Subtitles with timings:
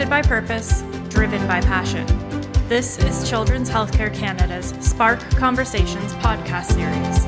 [0.00, 2.06] Connected by purpose, driven by passion.
[2.70, 7.26] This is Children's Healthcare Canada's Spark Conversations podcast series.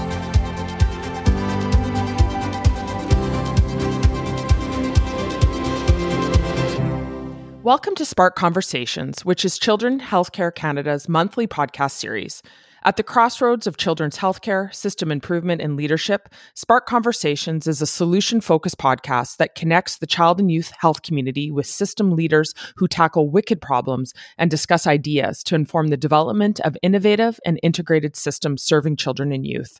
[7.62, 12.42] Welcome to Spark Conversations, which is Children Healthcare Canada's monthly podcast series.
[12.84, 18.40] At the crossroads of children's healthcare, system improvement, and leadership, Spark Conversations is a solution
[18.40, 23.30] focused podcast that connects the child and youth health community with system leaders who tackle
[23.30, 28.96] wicked problems and discuss ideas to inform the development of innovative and integrated systems serving
[28.96, 29.78] children and youth.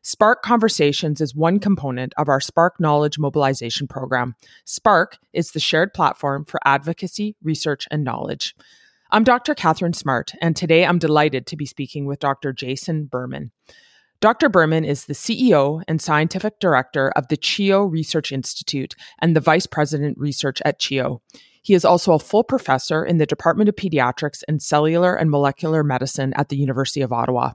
[0.00, 4.34] Spark Conversations is one component of our Spark Knowledge Mobilization Program.
[4.64, 8.54] Spark is the shared platform for advocacy, research, and knowledge.
[9.10, 9.54] I'm Dr.
[9.54, 12.52] Catherine Smart, and today I'm delighted to be speaking with Dr.
[12.52, 13.52] Jason Berman.
[14.20, 14.50] Dr.
[14.50, 19.64] Berman is the CEO and scientific director of the CHEO Research Institute and the vice
[19.64, 21.22] president research at CHEO.
[21.62, 25.82] He is also a full professor in the Department of Pediatrics and Cellular and Molecular
[25.82, 27.52] Medicine at the University of Ottawa.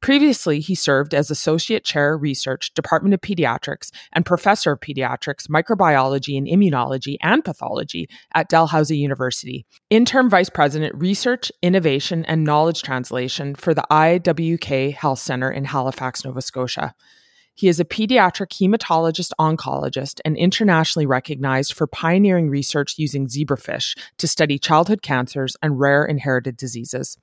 [0.00, 6.38] Previously, he served as Associate Chair Research, Department of Pediatrics, and Professor of Pediatrics, Microbiology
[6.38, 9.66] and Immunology and Pathology at Dalhousie University.
[9.90, 16.24] Interim Vice President, Research, Innovation, and Knowledge Translation for the IWK Health Centre in Halifax,
[16.24, 16.94] Nova Scotia.
[17.54, 24.26] He is a pediatric hematologist oncologist and internationally recognized for pioneering research using zebrafish to
[24.26, 27.18] study childhood cancers and rare inherited diseases.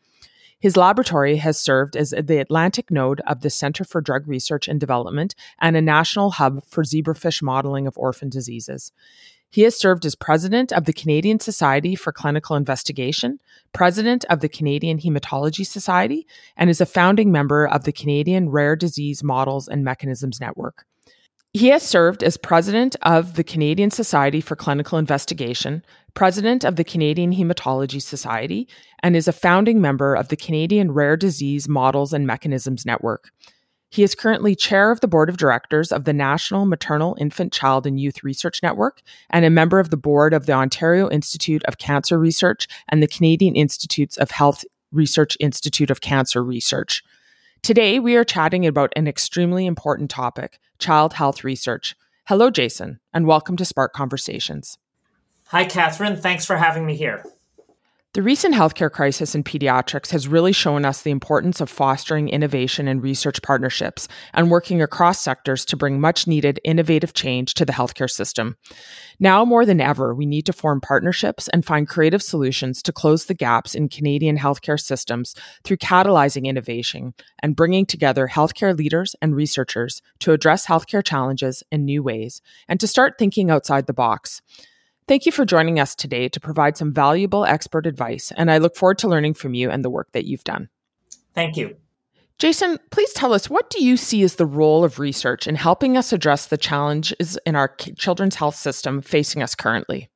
[0.59, 4.79] His laboratory has served as the Atlantic node of the Center for Drug Research and
[4.79, 8.91] Development and a national hub for zebrafish modeling of orphan diseases.
[9.49, 13.39] He has served as president of the Canadian Society for Clinical Investigation,
[13.71, 18.75] president of the Canadian Hematology Society, and is a founding member of the Canadian Rare
[18.75, 20.85] Disease Models and Mechanisms Network.
[21.53, 26.83] He has served as president of the Canadian Society for Clinical Investigation, president of the
[26.83, 28.67] Canadian Hematology Society,
[29.01, 33.31] and is a founding member of the Canadian Rare Disease Models and Mechanisms Network.
[33.89, 37.87] He is currently chair of the board of directors of the National Maternal, Infant, Child,
[37.87, 41.77] and Youth Research Network and a member of the board of the Ontario Institute of
[41.77, 47.01] Cancer Research and the Canadian Institutes of Health Research Institute of Cancer Research.
[47.67, 51.97] Today, we are chatting about an extremely important topic child health research.
[52.25, 54.77] Hello, Jason, and welcome to Spark Conversations.
[55.47, 56.15] Hi, Catherine.
[56.15, 57.25] Thanks for having me here.
[58.17, 62.87] The recent healthcare crisis in pediatrics has really shown us the importance of fostering innovation
[62.87, 67.73] and research partnerships and working across sectors to bring much needed innovative change to the
[67.73, 68.57] healthcare system.
[69.19, 73.25] Now more than ever, we need to form partnerships and find creative solutions to close
[73.25, 77.13] the gaps in Canadian healthcare systems through catalyzing innovation
[77.43, 82.79] and bringing together healthcare leaders and researchers to address healthcare challenges in new ways and
[82.79, 84.41] to start thinking outside the box.
[85.07, 88.75] Thank you for joining us today to provide some valuable expert advice, and I look
[88.75, 90.67] forward to learning from you and the work that you've done.
[91.33, 91.77] Thank you.
[92.39, 95.95] Jason, please tell us what do you see as the role of research in helping
[95.95, 100.09] us address the challenges in our children's health system facing us currently?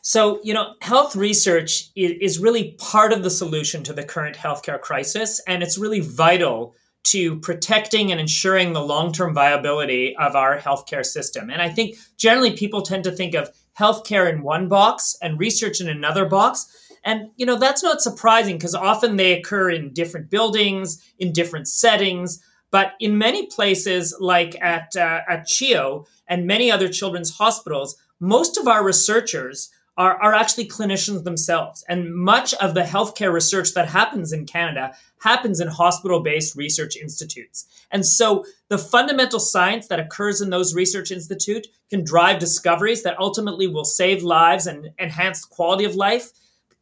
[0.00, 4.80] So, you know, health research is really part of the solution to the current healthcare
[4.80, 6.76] crisis, and it's really vital
[7.06, 11.50] to protecting and ensuring the long term viability of our healthcare system.
[11.50, 15.80] And I think generally people tend to think of healthcare in one box and research
[15.80, 16.72] in another box.
[17.04, 21.68] And you know that's not surprising because often they occur in different buildings, in different
[21.68, 22.42] settings.
[22.72, 28.56] But in many places, like at uh, at CHEO and many other children's hospitals, most
[28.56, 31.84] of our researchers are, are actually clinicians themselves.
[31.88, 36.96] And much of the healthcare research that happens in Canada happens in hospital based research
[36.96, 37.66] institutes.
[37.90, 43.18] And so the fundamental science that occurs in those research institutes can drive discoveries that
[43.18, 46.30] ultimately will save lives and enhance the quality of life.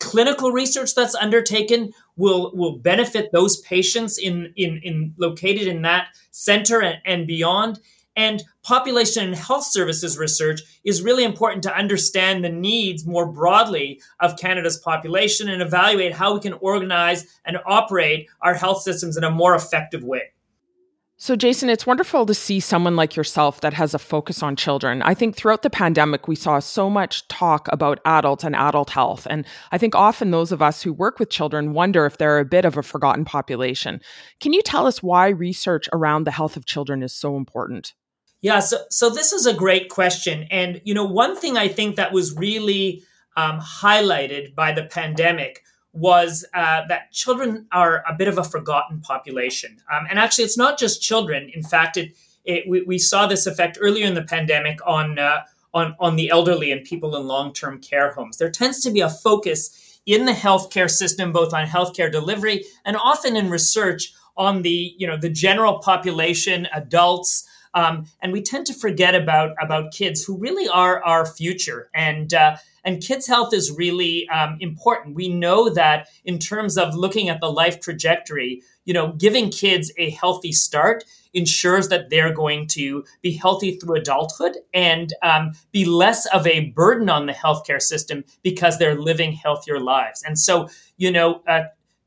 [0.00, 6.08] Clinical research that's undertaken will will benefit those patients in in, in located in that
[6.32, 7.78] center and, and beyond.
[8.16, 14.00] And population and health services research is really important to understand the needs more broadly
[14.20, 19.24] of Canada's population and evaluate how we can organize and operate our health systems in
[19.24, 20.34] a more effective way.
[21.16, 25.00] So, Jason, it's wonderful to see someone like yourself that has a focus on children.
[25.02, 29.26] I think throughout the pandemic, we saw so much talk about adults and adult health.
[29.30, 32.44] And I think often those of us who work with children wonder if they're a
[32.44, 34.00] bit of a forgotten population.
[34.40, 37.94] Can you tell us why research around the health of children is so important?
[38.44, 41.96] Yeah, so so this is a great question, and you know, one thing I think
[41.96, 43.02] that was really
[43.38, 45.64] um, highlighted by the pandemic
[45.94, 50.58] was uh, that children are a bit of a forgotten population, um, and actually, it's
[50.58, 51.50] not just children.
[51.54, 52.14] In fact, it,
[52.44, 55.40] it we, we, saw this effect earlier in the pandemic on uh,
[55.72, 58.36] on, on the elderly and people in long term care homes.
[58.36, 62.98] There tends to be a focus in the healthcare system, both on healthcare delivery and
[62.98, 67.48] often in research on the you know the general population, adults.
[67.74, 71.90] Um, and we tend to forget about about kids who really are our future.
[71.94, 75.14] And uh, and kids health is really um, important.
[75.14, 79.92] We know that in terms of looking at the life trajectory you know giving kids
[79.98, 85.84] a healthy start ensures that they're going to be healthy through adulthood and um, be
[85.84, 90.22] less of a burden on the healthcare system because they're living healthier lives.
[90.22, 91.62] And so you know uh,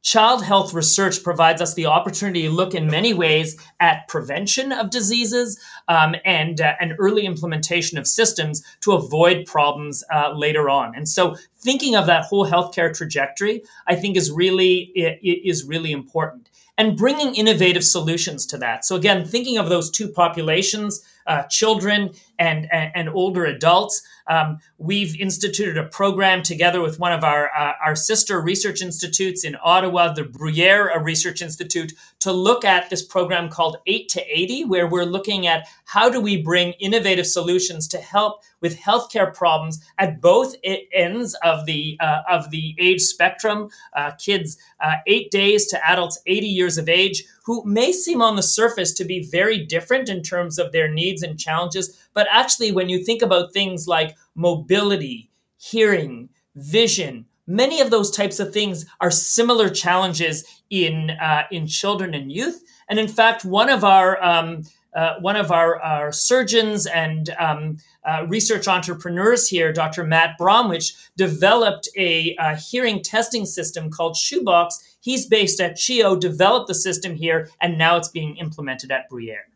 [0.08, 4.90] Child health research provides us the opportunity to look in many ways at prevention of
[4.90, 5.60] diseases
[5.90, 10.96] um, and, uh, and early implementation of systems to avoid problems uh, later on.
[10.96, 16.50] And so, thinking of that whole healthcare trajectory, I think, is really is really important.
[16.78, 18.86] And bringing innovative solutions to that.
[18.86, 24.02] So again, thinking of those two populations, uh, children and, and, and older adults.
[24.28, 29.44] Um, we've instituted a program together with one of our, uh, our sister research institutes
[29.44, 34.66] in Ottawa, the Bruyere Research Institute, to look at this program called 8 to 80,
[34.66, 39.80] where we're looking at how do we bring innovative solutions to help with healthcare problems
[39.98, 40.56] at both
[40.92, 46.20] ends of the, uh, of the age spectrum, uh, kids uh, eight days to adults
[46.26, 50.22] 80 years of age, who may seem on the surface to be very different in
[50.22, 55.32] terms of their needs and challenges, but actually, when you think about things like mobility,
[55.58, 62.14] hearing, vision, many of those types of things are similar challenges in uh, in children
[62.14, 62.62] and youth.
[62.90, 64.64] And in fact, one of our um,
[64.98, 70.04] uh, one of our, our surgeons and um, uh, research entrepreneurs here, Dr.
[70.04, 74.98] Matt Bromwich, developed a, a hearing testing system called Shoebox.
[75.00, 79.47] He's based at CHEO, developed the system here, and now it's being implemented at Bruyere.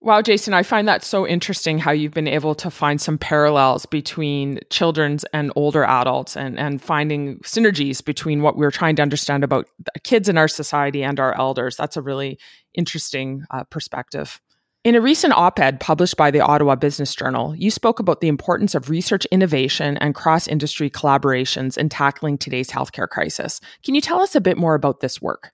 [0.00, 3.84] Wow, Jason, I find that so interesting how you've been able to find some parallels
[3.84, 9.42] between children's and older adults and, and finding synergies between what we're trying to understand
[9.42, 9.66] about
[10.04, 11.76] kids in our society and our elders.
[11.76, 12.38] That's a really
[12.74, 14.40] interesting uh, perspective.
[14.84, 18.28] In a recent op ed published by the Ottawa Business Journal, you spoke about the
[18.28, 23.60] importance of research innovation and cross industry collaborations in tackling today's healthcare crisis.
[23.82, 25.50] Can you tell us a bit more about this work?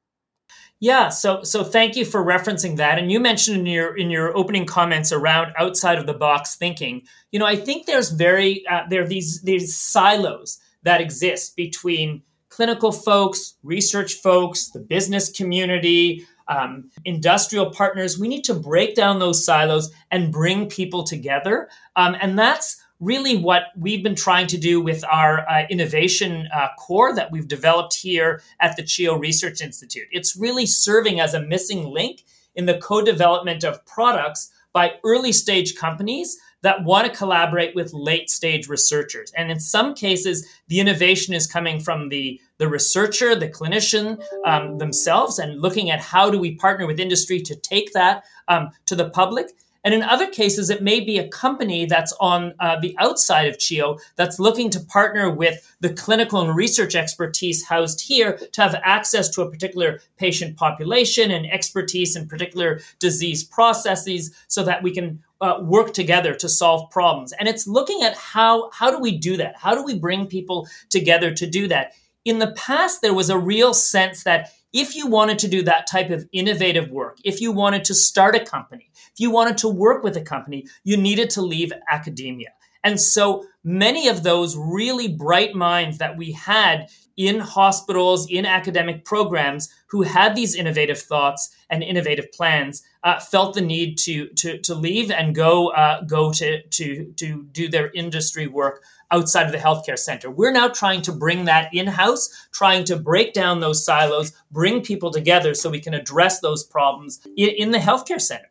[0.81, 2.99] Yeah, so so thank you for referencing that.
[2.99, 7.03] And you mentioned in your in your opening comments around outside of the box thinking.
[7.31, 12.23] You know, I think there's very uh, there are these these silos that exist between
[12.50, 18.19] clinical folks, research folks, the business community, um, industrial partners.
[18.19, 21.69] We need to break down those silos and bring people together.
[21.97, 26.69] Um, and that's really what we've been trying to do with our uh, innovation uh,
[26.79, 30.09] core that we've developed here at the CHEO Research Institute.
[30.11, 32.25] It's really serving as a missing link
[32.55, 37.93] in the co development of products by early stage companies that want to collaborate with
[37.93, 39.31] late stage researchers.
[39.37, 44.79] And in some cases, the innovation is coming from the, the researcher, the clinician um,
[44.79, 48.97] themselves, and looking at how do we partner with industry to take that um, to
[48.97, 49.51] the public.
[49.85, 53.59] And in other cases, it may be a company that's on uh, the outside of
[53.59, 58.81] CHEO that's looking to partner with the clinical and research expertise housed here to have
[58.83, 64.91] access to a particular patient population and expertise in particular disease processes so that we
[64.91, 67.33] can uh, work together to solve problems.
[67.33, 69.56] And it's looking at how, how do we do that?
[69.56, 71.93] How do we bring people together to do that?
[72.25, 75.87] In the past, there was a real sense that if you wanted to do that
[75.87, 79.69] type of innovative work, if you wanted to start a company, if you wanted to
[79.69, 82.51] work with a company, you needed to leave academia.
[82.83, 89.05] And so many of those really bright minds that we had in hospitals, in academic
[89.05, 94.59] programs, who had these innovative thoughts and innovative plans, uh, felt the need to, to,
[94.59, 99.53] to leave and go, uh, go to, to, to do their industry work outside of
[99.53, 100.31] the healthcare center.
[100.31, 104.83] We're now trying to bring that in house, trying to break down those silos, bring
[104.83, 108.49] people together so we can address those problems in, in the healthcare center.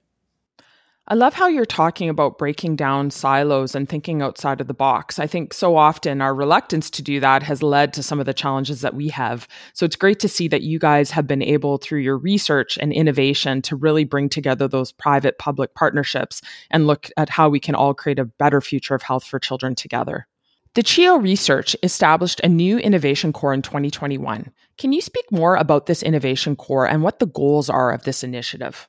[1.05, 5.19] I love how you're talking about breaking down silos and thinking outside of the box.
[5.19, 8.33] I think so often our reluctance to do that has led to some of the
[8.33, 9.45] challenges that we have.
[9.73, 12.93] So it's great to see that you guys have been able, through your research and
[12.93, 16.41] innovation, to really bring together those private public partnerships
[16.71, 19.75] and look at how we can all create a better future of health for children
[19.75, 20.25] together.
[20.73, 24.49] The CHEO Research established a new innovation core in 2021.
[24.77, 28.23] Can you speak more about this innovation core and what the goals are of this
[28.23, 28.87] initiative?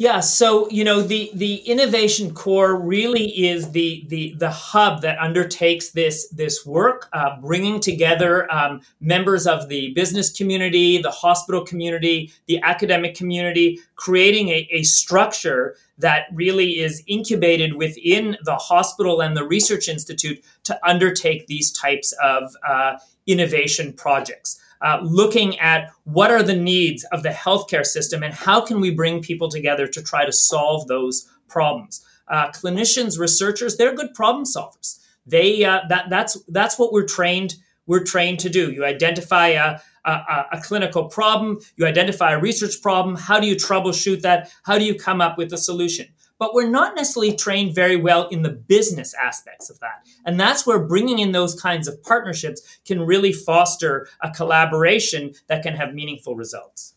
[0.00, 5.18] Yeah, so you know the the innovation core really is the the the hub that
[5.18, 11.64] undertakes this this work, uh, bringing together um, members of the business community, the hospital
[11.64, 19.20] community, the academic community, creating a, a structure that really is incubated within the hospital
[19.20, 25.90] and the research institute to undertake these types of uh, innovation projects uh, looking at
[26.04, 29.86] what are the needs of the healthcare system and how can we bring people together
[29.86, 32.04] to try to solve those problems.
[32.28, 34.98] Uh, clinicians, researchers, they're good problem solvers.
[35.26, 37.56] They uh, that that's that's what we're trained
[37.86, 38.70] we're trained to do.
[38.70, 43.16] You identify a, a, a, clinical problem, you identify a research problem.
[43.16, 44.52] How do you troubleshoot that?
[44.62, 46.06] How do you come up with a solution?
[46.38, 50.06] But we're not necessarily trained very well in the business aspects of that.
[50.24, 55.62] And that's where bringing in those kinds of partnerships can really foster a collaboration that
[55.62, 56.94] can have meaningful results.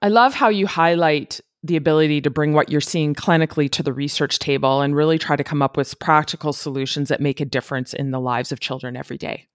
[0.00, 3.92] I love how you highlight the ability to bring what you're seeing clinically to the
[3.92, 7.92] research table and really try to come up with practical solutions that make a difference
[7.92, 9.46] in the lives of children every day.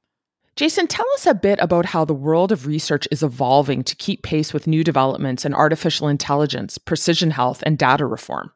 [0.55, 4.21] Jason, tell us a bit about how the world of research is evolving to keep
[4.21, 8.51] pace with new developments in artificial intelligence, precision health, and data reform.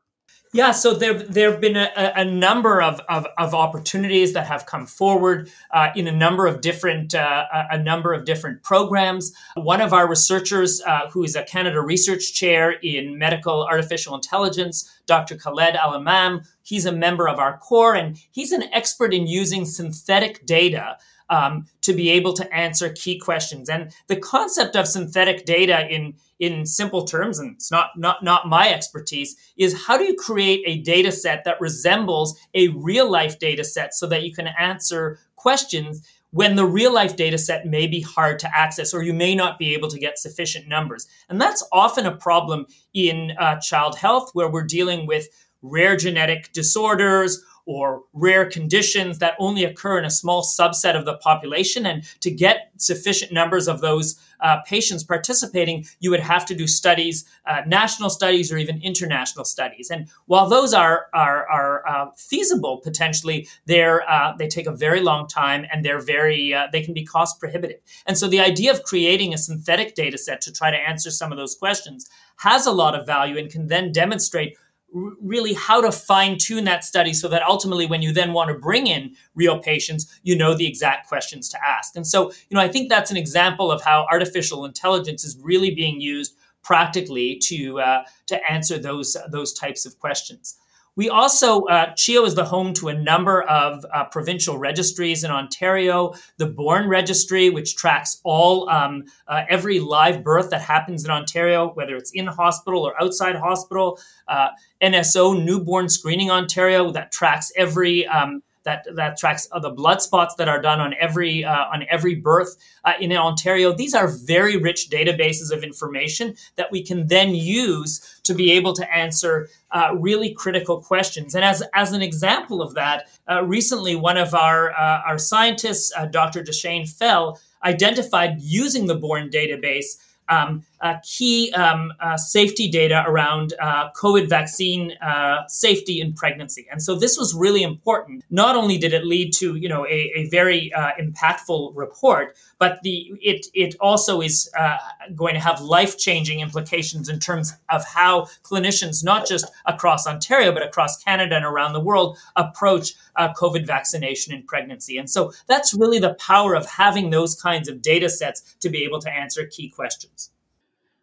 [0.54, 4.66] Yeah, so there there have been a, a number of, of, of, opportunities that have
[4.66, 9.34] come forward uh, in a number of different uh, a number of different programs.
[9.56, 14.90] One of our researchers, uh, who is a Canada Research Chair in Medical Artificial Intelligence,
[15.06, 15.36] Dr.
[15.36, 19.66] Khaled El Emam, he's a member of our core, and he's an expert in using
[19.66, 20.98] synthetic data
[21.30, 23.70] um, to be able to answer key questions.
[23.70, 28.48] And the concept of synthetic data in in simple terms, and it's not not not
[28.48, 33.40] my expertise, is how do you create a data set that resembles a real life
[33.40, 37.88] data set so that you can answer questions when the real life data set may
[37.88, 41.08] be hard to access or you may not be able to get sufficient numbers.
[41.30, 45.28] And that's often a problem in uh, child health where we're dealing with
[45.62, 51.18] rare genetic disorders or rare conditions that only occur in a small subset of the
[51.18, 51.86] population.
[51.86, 56.66] And to get sufficient numbers of those uh, patients participating, you would have to do
[56.66, 59.90] studies, uh, national studies, or even international studies.
[59.90, 65.02] And while those are are, are uh, feasible potentially, they're uh, they take a very
[65.02, 67.80] long time and they're very uh, they can be cost prohibitive.
[68.06, 71.32] And so the idea of creating a synthetic data set to try to answer some
[71.32, 74.58] of those questions has a lot of value and can then demonstrate
[74.94, 78.58] really how to fine tune that study so that ultimately when you then want to
[78.58, 81.96] bring in real patients you know the exact questions to ask.
[81.96, 85.72] And so you know i think that's an example of how artificial intelligence is really
[85.72, 90.58] being used practically to uh, to answer those those types of questions
[90.98, 95.30] we also, uh, CHEO is the home to a number of uh, provincial registries in
[95.30, 96.16] Ontario.
[96.38, 101.70] The Born Registry, which tracks all um, uh, every live birth that happens in Ontario,
[101.76, 104.00] whether it's in hospital or outside hospital.
[104.28, 104.48] Uh,
[104.82, 110.50] NSO Newborn Screening Ontario that tracks every um, that that tracks the blood spots that
[110.50, 113.74] are done on every uh, on every birth uh, in Ontario.
[113.74, 118.74] These are very rich databases of information that we can then use to be able
[118.74, 121.34] to answer uh, really critical questions.
[121.34, 125.94] And as as an example of that, uh, recently one of our uh, our scientists,
[125.98, 126.44] uh, Dr.
[126.44, 129.98] Deshayne Fell, identified using the Born database
[130.30, 130.67] um, uh,
[131.04, 136.68] key um, uh, safety data around uh, COVID vaccine uh, safety in pregnancy.
[136.72, 138.24] And so this was really important.
[138.30, 142.80] Not only did it lead to you know a, a very uh, impactful report, but
[142.84, 144.78] the it it also is uh,
[145.16, 150.52] going to have life changing implications in terms of how clinicians, not just across Ontario
[150.52, 154.98] but across Canada and around the world, approach COVID vaccination in pregnancy.
[154.98, 158.84] And so that's really the power of having those kinds of data sets to be
[158.84, 160.30] able to answer key questions.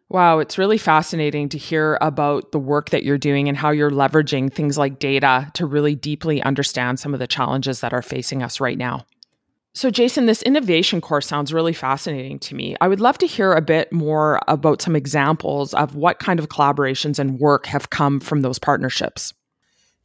[0.09, 3.89] Wow, it's really fascinating to hear about the work that you're doing and how you're
[3.89, 8.43] leveraging things like data to really deeply understand some of the challenges that are facing
[8.43, 9.05] us right now.
[9.73, 12.77] So, Jason, this innovation core sounds really fascinating to me.
[12.79, 16.47] I would love to hear a bit more about some examples of what kind of
[16.47, 19.33] collaborations and work have come from those partnerships.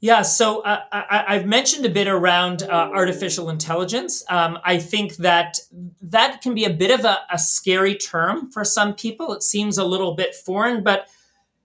[0.03, 4.25] Yeah, so uh, I, have mentioned a bit around uh, artificial intelligence.
[4.31, 5.59] Um, I think that
[6.01, 9.35] that can be a bit of a, a, scary term for some people.
[9.35, 11.09] It seems a little bit foreign, but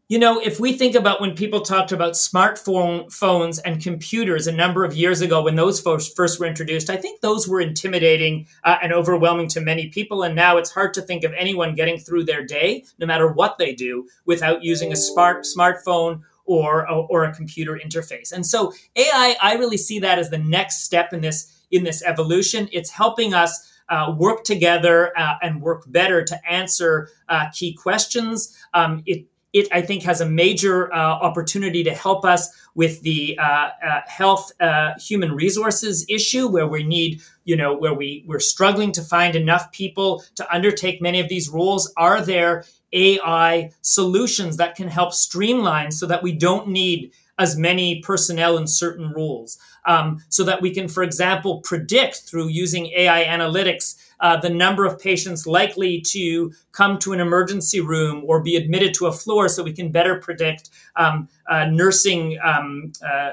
[0.09, 4.51] you know, if we think about when people talked about smartphone phones and computers a
[4.51, 8.77] number of years ago, when those first, were introduced, I think those were intimidating uh,
[8.83, 10.21] and overwhelming to many people.
[10.21, 13.57] And now it's hard to think of anyone getting through their day, no matter what
[13.57, 18.31] they do, without using a smart smartphone or, or a computer interface.
[18.31, 22.03] And so AI, I really see that as the next step in this in this
[22.03, 22.69] evolution.
[22.71, 28.57] It's helping us uh, work together uh, and work better to answer uh, key questions.
[28.73, 33.39] Um, it it, I think, has a major uh, opportunity to help us with the
[33.41, 34.51] uh, uh, health
[34.99, 39.71] human resources issue, where we need, you know, where we we're struggling to find enough
[39.71, 41.93] people to undertake many of these roles.
[41.95, 48.01] Are there AI solutions that can help streamline so that we don't need as many
[48.01, 49.57] personnel in certain roles?
[49.85, 54.85] Um, so that we can, for example, predict through using AI analytics uh, the number
[54.85, 59.47] of patients likely to come to an emergency room or be admitted to a floor
[59.47, 63.31] so we can better predict um, uh, nursing um, uh,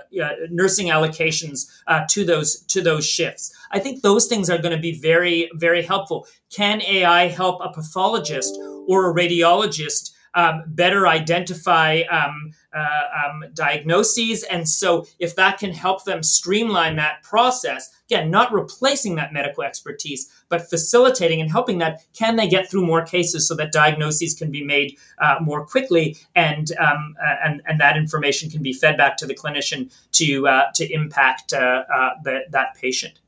[0.51, 3.53] nursing allocations uh, to those to those shifts.
[3.71, 6.27] I think those things are going to be very very helpful.
[6.51, 14.45] Can AI help a pathologist or a radiologist um, better identify um, uh, um, diagnoses.
[14.45, 19.63] And so, if that can help them streamline that process, again, not replacing that medical
[19.63, 24.35] expertise, but facilitating and helping that, can they get through more cases so that diagnoses
[24.35, 28.73] can be made uh, more quickly and, um, uh, and, and that information can be
[28.73, 31.83] fed back to the clinician to, uh, to impact uh,
[32.25, 33.19] the, that patient?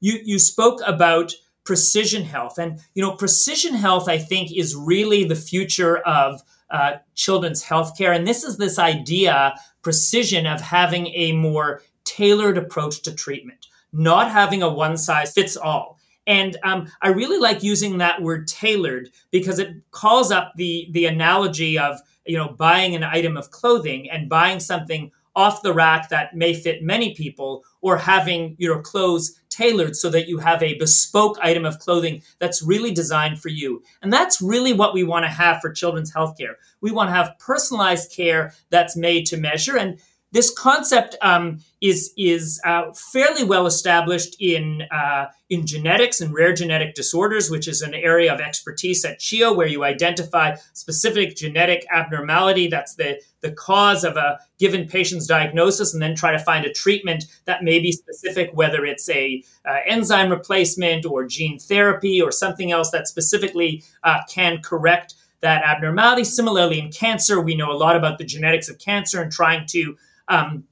[0.00, 2.58] You, you spoke about precision health.
[2.58, 8.14] And, you know, precision health, I think, is really the future of uh, children's healthcare.
[8.14, 14.30] And this is this idea, precision, of having a more tailored approach to treatment, not
[14.30, 15.98] having a one size fits all.
[16.26, 21.04] And um, I really like using that word tailored because it calls up the the
[21.04, 26.08] analogy of you know buying an item of clothing and buying something off the rack
[26.08, 30.78] that may fit many people or having your clothes tailored so that you have a
[30.78, 33.82] bespoke item of clothing that's really designed for you.
[34.02, 36.54] And that's really what we want to have for children's healthcare.
[36.80, 39.76] We want to have personalized care that's made to measure.
[39.76, 40.00] And
[40.34, 46.52] this concept um, is is uh, fairly well established in uh, in genetics and rare
[46.52, 51.86] genetic disorders, which is an area of expertise at CHEO, where you identify specific genetic
[51.90, 56.66] abnormality that's the the cause of a given patient's diagnosis, and then try to find
[56.66, 62.20] a treatment that may be specific, whether it's a uh, enzyme replacement or gene therapy
[62.20, 66.24] or something else that specifically uh, can correct that abnormality.
[66.24, 69.96] Similarly, in cancer, we know a lot about the genetics of cancer and trying to
[70.28, 70.64] um,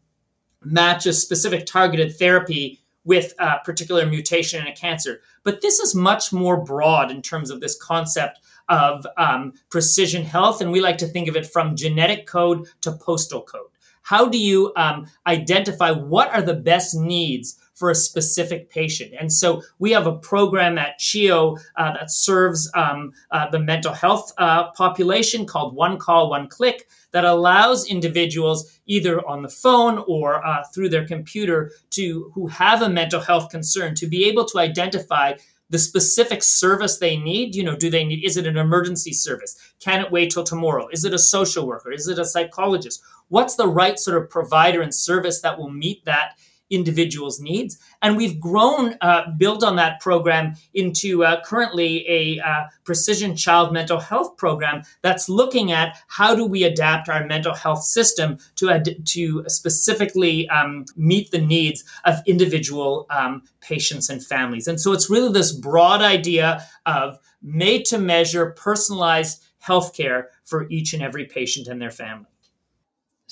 [0.64, 5.20] match a specific targeted therapy with a particular mutation in a cancer.
[5.42, 10.60] But this is much more broad in terms of this concept of um, precision health,
[10.60, 13.68] and we like to think of it from genetic code to postal code.
[14.02, 19.12] How do you um, identify what are the best needs for a specific patient.
[19.18, 23.92] And so we have a program at CHEO uh, that serves um, uh, the mental
[23.92, 30.04] health uh, population called One Call, One Click that allows individuals either on the phone
[30.06, 34.44] or uh, through their computer to who have a mental health concern to be able
[34.46, 35.34] to identify
[35.70, 37.54] the specific service they need.
[37.54, 39.56] You know do they need is it an emergency service?
[39.80, 40.88] Can it wait till tomorrow?
[40.92, 41.90] Is it a social worker?
[41.90, 43.02] Is it a psychologist?
[43.28, 46.32] What's the right sort of provider and service that will meet that
[46.72, 47.78] individuals' needs.
[48.00, 53.72] And we've grown, uh, built on that program into uh, currently a uh, precision child
[53.72, 58.70] mental health program that's looking at how do we adapt our mental health system to,
[58.70, 64.66] ad- to specifically um, meet the needs of individual um, patients and families.
[64.66, 70.92] And so it's really this broad idea of made to measure personalized healthcare for each
[70.92, 72.31] and every patient and their family.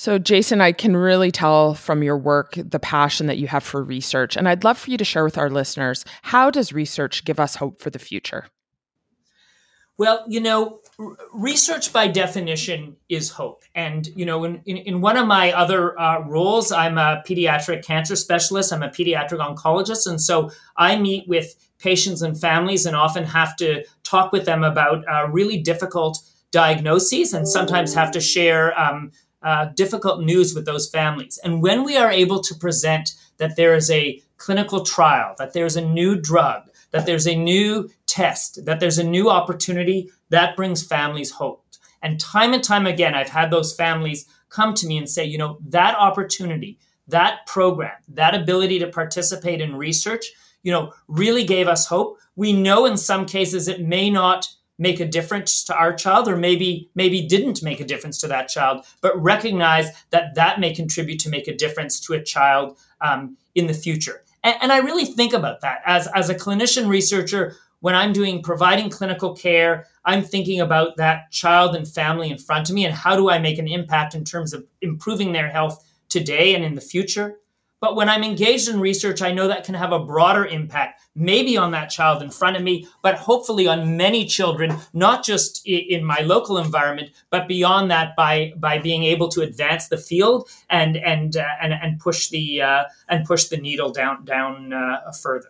[0.00, 3.84] So, Jason, I can really tell from your work the passion that you have for
[3.84, 4.34] research.
[4.34, 7.54] And I'd love for you to share with our listeners how does research give us
[7.54, 8.46] hope for the future?
[9.98, 10.80] Well, you know,
[11.34, 13.62] research by definition is hope.
[13.74, 17.84] And, you know, in, in, in one of my other uh, roles, I'm a pediatric
[17.84, 20.06] cancer specialist, I'm a pediatric oncologist.
[20.06, 24.64] And so I meet with patients and families and often have to talk with them
[24.64, 26.20] about uh, really difficult
[26.52, 28.78] diagnoses and sometimes have to share.
[28.80, 31.38] Um, uh, difficult news with those families.
[31.42, 35.76] And when we are able to present that there is a clinical trial, that there's
[35.76, 40.86] a new drug, that there's a new test, that there's a new opportunity, that brings
[40.86, 41.64] families hope.
[42.02, 45.38] And time and time again, I've had those families come to me and say, you
[45.38, 50.26] know, that opportunity, that program, that ability to participate in research,
[50.62, 52.18] you know, really gave us hope.
[52.36, 54.48] We know in some cases it may not
[54.80, 58.48] make a difference to our child or maybe maybe didn't make a difference to that
[58.48, 63.36] child but recognize that that may contribute to make a difference to a child um,
[63.54, 64.24] in the future.
[64.42, 65.82] And, and i really think about that.
[65.86, 71.30] As as a clinician researcher when i'm doing providing clinical care i'm thinking about that
[71.30, 74.24] child and family in front of me and how do i make an impact in
[74.24, 77.36] terms of improving their health today and in the future
[77.80, 81.56] But when I'm engaged in research, I know that can have a broader impact, maybe
[81.56, 86.04] on that child in front of me, but hopefully on many children, not just in
[86.04, 90.98] my local environment, but beyond that by by being able to advance the field and
[90.98, 95.48] and uh, and, and push the uh, and push the needle down down uh, further.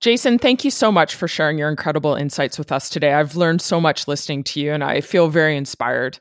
[0.00, 3.12] Jason, thank you so much for sharing your incredible insights with us today.
[3.12, 6.18] I've learned so much listening to you, and I feel very inspired.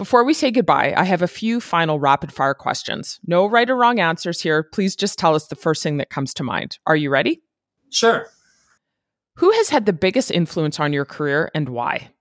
[0.00, 3.20] Before we say goodbye, I have a few final rapid fire questions.
[3.26, 4.62] No right or wrong answers here.
[4.62, 6.78] Please just tell us the first thing that comes to mind.
[6.86, 7.42] Are you ready?
[7.90, 8.26] Sure.
[9.36, 12.12] Who has had the biggest influence on your career and why?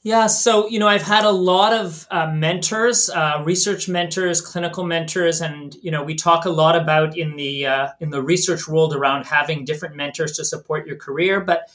[0.00, 4.82] Yeah, so you know, I've had a lot of uh, mentors, uh, research mentors, clinical
[4.82, 8.66] mentors, and you know, we talk a lot about in the uh, in the research
[8.66, 11.40] world around having different mentors to support your career.
[11.42, 11.68] But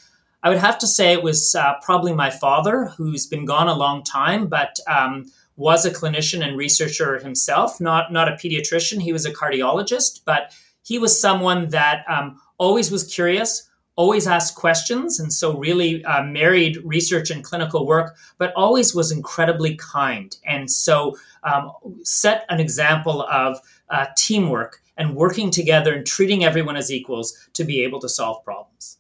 [0.44, 3.76] I would have to say it was uh, probably my father, who's been gone a
[3.76, 7.82] long time, but um, was a clinician and researcher himself.
[7.82, 12.92] Not not a pediatrician; he was a cardiologist, but he was someone that um, always
[12.92, 18.54] was curious, always asked questions, and so really uh, married research and clinical work, but
[18.56, 21.72] always was incredibly kind, and so um,
[22.04, 27.64] set an example of uh, teamwork and working together and treating everyone as equals to
[27.64, 28.98] be able to solve problems.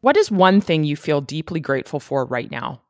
[0.00, 2.80] What is one thing you feel deeply grateful for right now?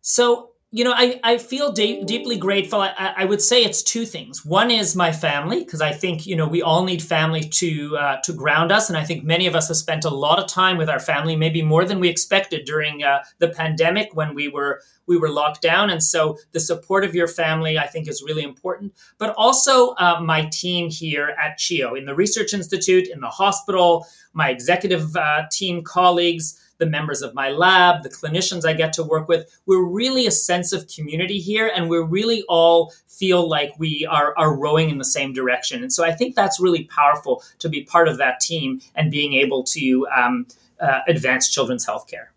[0.00, 2.80] So, you know, I, I feel de- deeply grateful.
[2.80, 4.44] I, I, would say it's two things.
[4.44, 8.20] One is my family, because I think, you know, we all need family to uh,
[8.22, 8.88] to ground us.
[8.88, 11.34] And I think many of us have spent a lot of time with our family,
[11.34, 15.60] maybe more than we expected during uh, the pandemic when we were we were locked
[15.60, 15.90] down.
[15.90, 18.94] And so the support of your family, I think, is really important.
[19.18, 24.06] But also uh, my team here at CHEO, in the Research Institute, in the hospital,
[24.34, 29.04] my executive uh, team colleagues, the members of my lab, the clinicians I get to
[29.04, 29.48] work with.
[29.66, 34.34] We're really a sense of community here, and we really all feel like we are,
[34.36, 35.82] are rowing in the same direction.
[35.82, 39.34] And so I think that's really powerful to be part of that team and being
[39.34, 40.46] able to um,
[40.80, 42.28] uh, advance children's healthcare.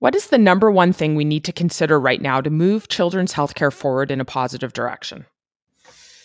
[0.00, 3.32] What is the number one thing we need to consider right now to move children's
[3.32, 5.26] healthcare forward in a positive direction?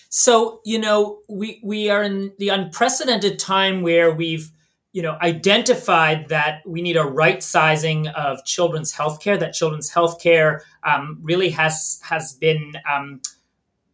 [0.10, 4.52] So, you know, we, we are in the unprecedented time where we've,
[4.93, 10.62] you know, identified that we need a right sizing of children's healthcare, that children's healthcare
[10.84, 13.19] um, really has, has been um,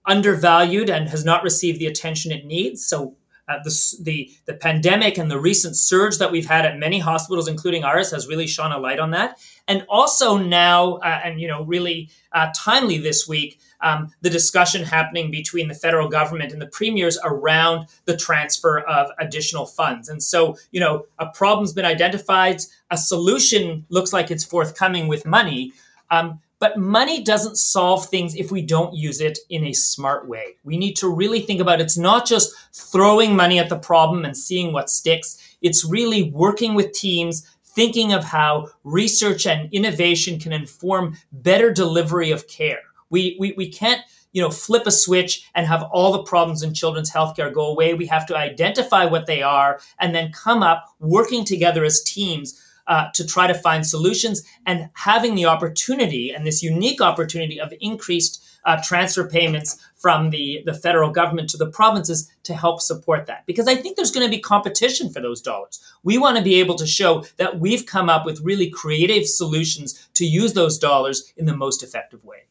[0.06, 2.86] undervalued and has not received the attention it needs.
[2.86, 3.16] So,
[3.48, 7.48] uh, the, the, the pandemic and the recent surge that we've had at many hospitals,
[7.48, 9.40] including ours, has really shone a light on that.
[9.68, 14.84] And also now, uh, and you know, really uh, timely this week, um, the discussion
[14.84, 20.10] happening between the federal government and the premiers around the transfer of additional funds.
[20.10, 22.62] And so, you know, a problem's been identified,
[22.92, 25.74] a solution looks like it's forthcoming with money.
[26.12, 30.58] Um, but money doesn't solve things if we don't use it in a smart way.
[30.66, 34.36] We need to really think about it's not just throwing money at the problem and
[34.36, 35.38] seeing what sticks.
[35.62, 42.32] It's really working with teams, thinking of how research and innovation can inform better delivery
[42.32, 42.82] of care.
[43.10, 46.74] We, we, we can't you know flip a switch and have all the problems in
[46.74, 50.86] children's healthcare go away we have to identify what they are and then come up
[51.00, 56.46] working together as teams uh, to try to find solutions and having the opportunity and
[56.46, 61.70] this unique opportunity of increased uh, transfer payments from the, the federal government to the
[61.70, 63.46] provinces to help support that.
[63.46, 65.80] Because I think there's going to be competition for those dollars.
[66.04, 70.10] We want to be able to show that we've come up with really creative solutions
[70.16, 72.46] to use those dollars in the most effective way.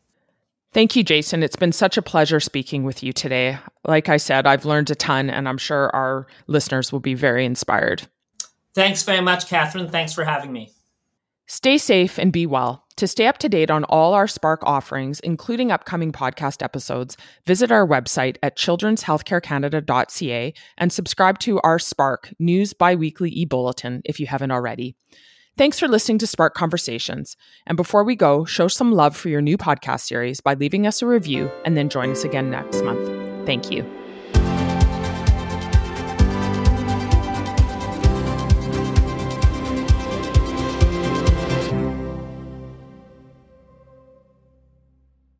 [0.72, 1.42] Thank you, Jason.
[1.42, 3.58] It's been such a pleasure speaking with you today.
[3.86, 7.46] Like I said, I've learned a ton, and I'm sure our listeners will be very
[7.46, 8.06] inspired.
[8.74, 9.88] Thanks very much, Catherine.
[9.88, 10.72] Thanks for having me.
[11.46, 12.84] Stay safe and be well.
[12.96, 17.72] To stay up to date on all our Spark offerings, including upcoming podcast episodes, visit
[17.72, 24.26] our website at children'shealthcarecanada.ca and subscribe to our Spark News Biweekly e bulletin if you
[24.26, 24.96] haven't already.
[25.58, 27.36] Thanks for listening to Spark Conversations.
[27.66, 31.02] And before we go, show some love for your new podcast series by leaving us
[31.02, 33.44] a review and then join us again next month.
[33.44, 33.84] Thank you.